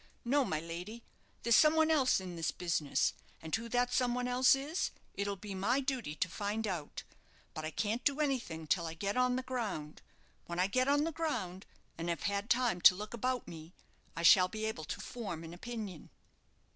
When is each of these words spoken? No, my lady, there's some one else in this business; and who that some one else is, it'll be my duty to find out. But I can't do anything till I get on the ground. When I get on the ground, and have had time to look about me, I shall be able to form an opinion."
No, 0.25 0.43
my 0.43 0.59
lady, 0.59 1.03
there's 1.43 1.55
some 1.55 1.75
one 1.75 1.91
else 1.91 2.19
in 2.19 2.35
this 2.35 2.49
business; 2.49 3.13
and 3.39 3.55
who 3.55 3.69
that 3.69 3.93
some 3.93 4.15
one 4.15 4.27
else 4.27 4.55
is, 4.55 4.89
it'll 5.13 5.35
be 5.35 5.53
my 5.53 5.79
duty 5.79 6.15
to 6.15 6.27
find 6.27 6.65
out. 6.65 7.03
But 7.53 7.65
I 7.65 7.69
can't 7.69 8.03
do 8.03 8.19
anything 8.19 8.65
till 8.65 8.87
I 8.87 8.95
get 8.95 9.15
on 9.15 9.35
the 9.35 9.43
ground. 9.43 10.01
When 10.47 10.57
I 10.57 10.65
get 10.65 10.87
on 10.87 11.03
the 11.03 11.11
ground, 11.11 11.67
and 11.99 12.09
have 12.09 12.23
had 12.23 12.49
time 12.49 12.81
to 12.81 12.95
look 12.95 13.13
about 13.13 13.47
me, 13.47 13.73
I 14.15 14.23
shall 14.23 14.47
be 14.47 14.65
able 14.65 14.85
to 14.85 14.99
form 15.01 15.43
an 15.43 15.53
opinion." 15.53 16.09